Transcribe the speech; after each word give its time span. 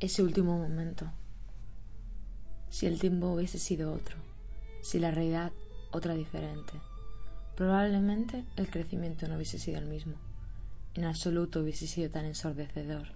Ese 0.00 0.22
último 0.22 0.56
momento. 0.56 1.10
Si 2.70 2.86
el 2.86 3.00
tiempo 3.00 3.32
hubiese 3.32 3.58
sido 3.58 3.92
otro, 3.92 4.16
si 4.80 5.00
la 5.00 5.10
realidad 5.10 5.50
otra 5.90 6.14
diferente, 6.14 6.74
probablemente 7.56 8.44
el 8.54 8.70
crecimiento 8.70 9.26
no 9.26 9.34
hubiese 9.34 9.58
sido 9.58 9.78
el 9.78 9.86
mismo. 9.86 10.14
En 10.94 11.04
absoluto 11.04 11.62
hubiese 11.62 11.88
sido 11.88 12.10
tan 12.10 12.26
ensordecedor 12.26 13.08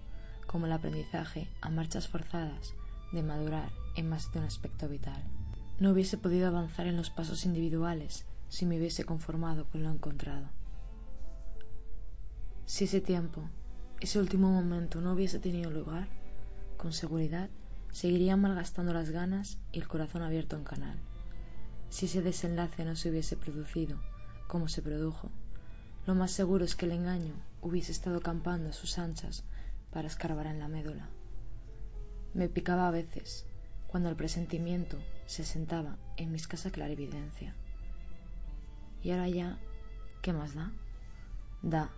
como 0.45 0.65
el 0.65 0.73
aprendizaje 0.73 1.47
a 1.61 1.69
marchas 1.69 2.09
forzadas 2.09 2.73
de 3.13 3.23
madurar 3.23 3.71
en 3.95 4.09
más 4.09 4.33
de 4.33 4.39
un 4.39 4.45
aspecto 4.45 4.89
vital. 4.89 5.23
No 5.79 5.91
hubiese 5.91 6.17
podido 6.17 6.49
avanzar 6.49 6.87
en 6.87 6.97
los 6.97 7.09
pasos 7.09 7.45
individuales 7.45 8.25
si 8.49 8.65
me 8.65 8.77
hubiese 8.77 9.05
conformado 9.05 9.69
con 9.69 9.83
lo 9.83 9.89
encontrado. 9.89 10.49
Si 12.65 12.83
ese 12.83 12.99
tiempo, 12.99 13.41
ese 14.01 14.19
último 14.19 14.51
momento 14.51 14.99
no 14.99 15.13
hubiese 15.13 15.39
tenido 15.39 15.71
lugar, 15.71 16.09
con 16.83 16.91
seguridad 16.91 17.49
seguirían 17.93 18.41
malgastando 18.41 18.91
las 18.91 19.09
ganas 19.09 19.57
y 19.71 19.79
el 19.79 19.87
corazón 19.87 20.21
abierto 20.21 20.57
en 20.57 20.65
canal. 20.65 20.99
Si 21.87 22.07
ese 22.07 22.21
desenlace 22.21 22.83
no 22.83 22.97
se 22.97 23.09
hubiese 23.09 23.37
producido, 23.37 24.01
como 24.49 24.67
se 24.67 24.81
produjo, 24.81 25.31
lo 26.05 26.13
más 26.13 26.31
seguro 26.31 26.65
es 26.65 26.75
que 26.75 26.85
el 26.85 26.91
engaño 26.91 27.35
hubiese 27.61 27.93
estado 27.93 28.19
campando 28.19 28.71
a 28.71 28.73
sus 28.73 28.99
anchas 28.99 29.45
para 29.91 30.09
escarbar 30.09 30.45
en 30.47 30.59
la 30.59 30.67
médula. 30.67 31.07
Me 32.33 32.49
picaba 32.49 32.89
a 32.89 32.91
veces 32.91 33.45
cuando 33.87 34.09
el 34.09 34.17
presentimiento 34.17 34.99
se 35.25 35.45
sentaba 35.45 35.97
en 36.17 36.31
mi 36.31 36.35
escasa 36.35 36.69
clarividencia. 36.69 37.55
Y 39.01 39.11
ahora 39.11 39.29
ya, 39.29 39.57
¿qué 40.21 40.33
más 40.33 40.53
da? 40.53 40.73
Da, 41.61 41.91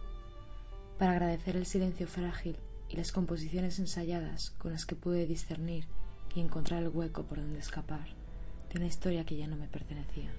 para 1.00 1.14
agradecer 1.14 1.58
el 1.58 1.66
silencio 1.66 2.06
frágil 2.08 2.60
las 2.96 3.12
composiciones 3.12 3.80
ensayadas 3.80 4.52
con 4.52 4.72
las 4.72 4.86
que 4.86 4.96
pude 4.96 5.28
discernir 5.28 5.86
y 6.34 6.42
encontrar 6.42 6.84
el 6.84 6.90
hueco 6.90 7.24
por 7.24 7.40
donde 7.40 7.60
escapar 7.60 8.08
de 8.72 8.78
una 8.78 8.88
historia 8.88 9.26
que 9.26 9.38
ya 9.38 9.48
no 9.48 9.56
me 9.56 9.68
pertenecía, 9.68 10.34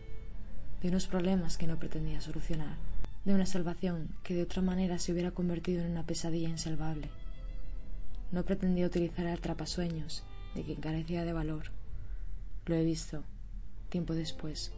de 0.83 0.89
unos 0.89 1.07
problemas 1.07 1.57
que 1.59 1.67
no 1.67 1.79
pretendía 1.79 2.21
solucionar, 2.21 2.77
de 3.25 3.35
una 3.35 3.47
salvación 3.47 4.09
que 4.23 4.35
de 4.35 4.43
otra 4.43 4.63
manera 4.63 4.99
se 4.99 5.13
hubiera 5.13 5.33
convertido 5.33 5.83
en 5.83 5.91
una 5.91 6.07
pesadilla 6.07 6.49
insalvable. 6.49 7.11
No 8.33 8.45
pretendía 8.45 8.87
utilizar 8.87 9.27
el 9.27 9.35
atrapasueños 9.35 10.25
de 10.55 10.63
quien 10.63 10.81
carecía 10.81 11.25
de 11.25 11.33
valor. 11.33 11.73
Lo 12.67 12.75
he 12.75 12.85
visto, 12.85 13.25
tiempo 13.89 14.15
después, 14.15 14.73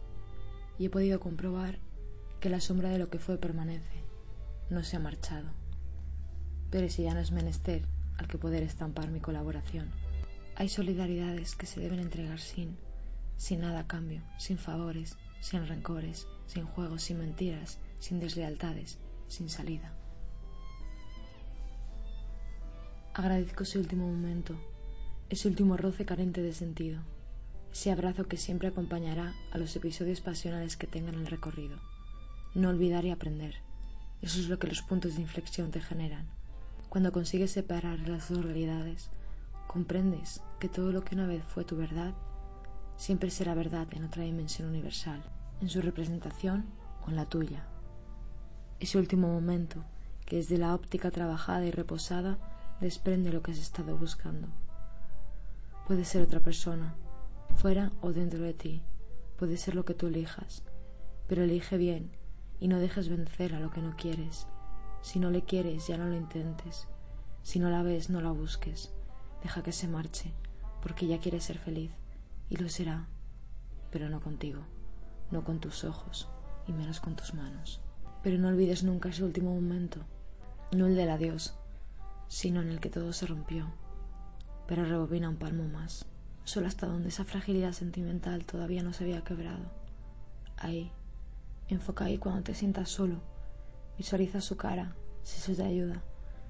y 0.77 0.85
he 0.85 0.89
podido 0.89 1.19
comprobar 1.19 1.79
que 2.39 2.49
la 2.49 2.61
sombra 2.61 2.89
de 2.89 2.99
lo 2.99 3.09
que 3.09 3.19
fue 3.19 3.37
permanece, 3.37 4.03
no 4.69 4.83
se 4.83 4.97
ha 4.97 4.99
marchado 4.99 5.49
pero 6.71 6.89
si 6.89 7.03
ya 7.03 7.13
no 7.13 7.19
es 7.19 7.31
menester 7.31 7.83
al 8.17 8.27
que 8.27 8.37
poder 8.37 8.63
estampar 8.63 9.09
mi 9.09 9.19
colaboración. 9.19 9.89
Hay 10.55 10.69
solidaridades 10.69 11.55
que 11.55 11.65
se 11.65 11.79
deben 11.79 11.99
entregar 11.99 12.39
sin, 12.39 12.77
sin 13.37 13.61
nada 13.61 13.81
a 13.81 13.87
cambio, 13.87 14.21
sin 14.37 14.57
favores, 14.57 15.17
sin 15.39 15.65
rencores, 15.67 16.27
sin 16.47 16.65
juegos, 16.65 17.03
sin 17.03 17.19
mentiras, 17.19 17.79
sin 17.99 18.19
deslealtades, 18.19 18.97
sin 19.27 19.49
salida. 19.49 19.93
Agradezco 23.13 23.63
ese 23.63 23.79
último 23.79 24.07
momento, 24.07 24.59
ese 25.29 25.47
último 25.47 25.77
roce 25.77 26.05
carente 26.05 26.41
de 26.41 26.53
sentido, 26.53 27.01
ese 27.71 27.91
abrazo 27.91 28.27
que 28.27 28.37
siempre 28.37 28.67
acompañará 28.67 29.33
a 29.51 29.57
los 29.57 29.75
episodios 29.75 30.21
pasionales 30.21 30.75
que 30.75 30.87
tengan 30.87 31.15
el 31.15 31.27
recorrido. 31.27 31.77
No 32.55 32.69
olvidar 32.69 33.05
y 33.05 33.11
aprender. 33.11 33.55
Eso 34.21 34.39
es 34.39 34.49
lo 34.49 34.59
que 34.59 34.67
los 34.67 34.81
puntos 34.81 35.15
de 35.15 35.21
inflexión 35.21 35.71
te 35.71 35.79
generan 35.79 36.38
cuando 36.89 37.11
consigues 37.11 37.51
separar 37.51 37.99
las 38.07 38.29
dos 38.29 38.43
realidades, 38.43 39.11
comprendes 39.67 40.41
que 40.59 40.69
todo 40.69 40.91
lo 40.91 41.03
que 41.03 41.13
una 41.13 41.27
vez 41.27 41.43
fue 41.43 41.63
tu 41.63 41.75
verdad, 41.77 42.15
siempre 42.97 43.29
será 43.29 43.53
verdad 43.53 43.87
en 43.91 44.03
otra 44.03 44.23
dimensión 44.23 44.69
universal, 44.69 45.21
en 45.61 45.69
su 45.69 45.81
representación 45.81 46.65
o 47.05 47.09
en 47.09 47.15
la 47.15 47.25
tuya. 47.25 47.67
Ese 48.79 48.97
último 48.97 49.27
momento, 49.27 49.83
que 50.25 50.37
desde 50.37 50.57
la 50.57 50.73
óptica 50.73 51.11
trabajada 51.11 51.65
y 51.65 51.71
reposada 51.71 52.39
desprende 52.81 53.31
lo 53.31 53.43
que 53.43 53.51
has 53.51 53.59
estado 53.59 53.95
buscando. 53.95 54.47
Puede 55.87 56.05
ser 56.05 56.23
otra 56.23 56.39
persona, 56.39 56.95
fuera 57.55 57.91
o 58.01 58.13
dentro 58.13 58.39
de 58.39 58.53
ti, 58.55 58.81
puede 59.37 59.57
ser 59.57 59.75
lo 59.75 59.85
que 59.85 59.93
tú 59.93 60.07
elijas, 60.07 60.63
pero 61.27 61.43
elige 61.43 61.77
bien 61.77 62.09
y 62.59 62.67
no 62.67 62.79
dejes 62.79 63.09
vencer 63.09 63.53
a 63.53 63.59
lo 63.59 63.69
que 63.69 63.81
no 63.81 63.95
quieres 63.95 64.47
si 65.01 65.19
no 65.19 65.31
le 65.31 65.43
quieres, 65.43 65.87
ya 65.87 65.97
no 65.97 66.05
lo 66.05 66.15
intentes. 66.15 66.87
Si 67.41 67.59
no 67.59 67.69
la 67.69 67.83
ves, 67.83 68.09
no 68.09 68.21
la 68.21 68.31
busques. 68.31 68.91
Deja 69.41 69.63
que 69.63 69.71
se 69.71 69.87
marche, 69.87 70.33
porque 70.81 71.07
ya 71.07 71.19
quiere 71.19 71.39
ser 71.39 71.57
feliz, 71.57 71.91
y 72.49 72.57
lo 72.57 72.69
será, 72.69 73.07
pero 73.91 74.09
no 74.09 74.19
contigo, 74.19 74.61
no 75.31 75.43
con 75.43 75.59
tus 75.59 75.83
ojos, 75.83 76.27
y 76.67 76.73
menos 76.73 76.99
con 76.99 77.15
tus 77.15 77.33
manos. 77.33 77.81
Pero 78.21 78.37
no 78.37 78.49
olvides 78.49 78.83
nunca 78.83 79.09
ese 79.09 79.23
último 79.23 79.53
momento, 79.53 80.01
no 80.73 80.87
el 80.87 80.95
del 80.95 81.09
adiós, 81.09 81.55
sino 82.27 82.61
en 82.61 82.69
el 82.69 82.81
que 82.81 82.89
todo 82.89 83.13
se 83.13 83.25
rompió. 83.25 83.71
Pero 84.67 84.83
rebobina 84.83 85.29
un 85.29 85.37
palmo 85.37 85.63
más, 85.63 86.05
solo 86.43 86.67
hasta 86.67 86.87
donde 86.87 87.09
esa 87.09 87.23
fragilidad 87.23 87.71
sentimental 87.71 88.45
todavía 88.45 88.83
no 88.83 88.91
se 88.91 89.05
había 89.05 89.23
quebrado. 89.23 89.71
Ahí, 90.57 90.91
enfoca 91.69 92.05
ahí 92.05 92.17
cuando 92.17 92.43
te 92.43 92.53
sientas 92.53 92.89
solo 92.89 93.21
Visualiza 93.99 94.39
su 94.39 94.55
cara, 94.55 94.95
si 95.23 95.39
eso 95.39 95.61
te 95.61 95.67
ayuda. 95.67 96.01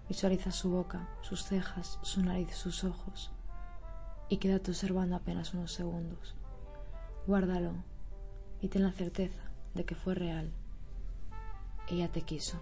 Visualiza 0.07 0.51
su 0.51 0.69
boca, 0.69 1.09
sus 1.21 1.43
cejas, 1.43 1.97
su 2.03 2.21
nariz, 2.21 2.55
sus 2.55 2.83
ojos. 2.83 3.31
Y 4.29 4.37
quédate 4.37 4.69
observando 4.69 5.15
apenas 5.15 5.55
unos 5.55 5.73
segundos. 5.73 6.35
Guárdalo 7.25 7.73
y 8.61 8.67
ten 8.67 8.83
la 8.83 8.91
certeza 8.91 9.41
de 9.73 9.83
que 9.83 9.95
fue 9.95 10.13
real. 10.13 10.51
Ella 11.89 12.07
te 12.07 12.21
quiso. 12.21 12.59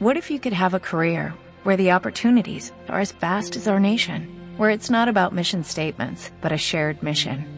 What 0.00 0.18
if 0.18 0.30
you 0.30 0.38
could 0.38 0.52
have 0.52 0.74
a 0.74 0.80
career 0.80 1.32
where 1.64 1.78
the 1.78 1.92
opportunities 1.92 2.72
are 2.88 3.00
as 3.00 3.12
vast 3.12 3.56
as 3.56 3.66
our 3.66 3.80
nation, 3.80 4.28
where 4.58 4.70
it's 4.70 4.90
not 4.90 5.08
about 5.08 5.32
mission 5.32 5.64
statements, 5.64 6.30
but 6.42 6.52
a 6.52 6.58
shared 6.58 7.02
mission? 7.02 7.57